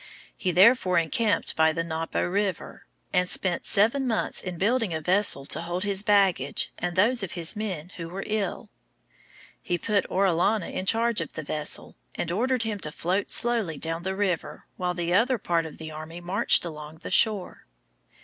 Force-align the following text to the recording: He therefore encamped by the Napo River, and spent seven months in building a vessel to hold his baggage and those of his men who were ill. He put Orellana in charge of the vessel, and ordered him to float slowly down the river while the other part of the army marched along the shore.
He 0.35 0.49
therefore 0.49 0.97
encamped 0.97 1.55
by 1.55 1.71
the 1.73 1.83
Napo 1.83 2.23
River, 2.25 2.87
and 3.13 3.29
spent 3.29 3.67
seven 3.67 4.07
months 4.07 4.41
in 4.41 4.57
building 4.57 4.95
a 4.95 4.99
vessel 4.99 5.45
to 5.45 5.61
hold 5.61 5.83
his 5.83 6.01
baggage 6.01 6.73
and 6.79 6.95
those 6.95 7.21
of 7.21 7.33
his 7.33 7.55
men 7.55 7.91
who 7.97 8.09
were 8.09 8.23
ill. 8.25 8.71
He 9.61 9.77
put 9.77 10.09
Orellana 10.09 10.71
in 10.71 10.87
charge 10.87 11.21
of 11.21 11.33
the 11.33 11.43
vessel, 11.43 11.95
and 12.15 12.31
ordered 12.31 12.63
him 12.63 12.79
to 12.79 12.91
float 12.91 13.31
slowly 13.31 13.77
down 13.77 14.01
the 14.01 14.15
river 14.15 14.65
while 14.75 14.95
the 14.95 15.13
other 15.13 15.37
part 15.37 15.67
of 15.67 15.77
the 15.77 15.91
army 15.91 16.19
marched 16.19 16.65
along 16.65 16.95
the 17.03 17.11
shore. 17.11 17.67